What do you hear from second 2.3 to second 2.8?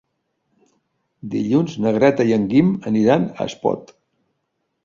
i en Guim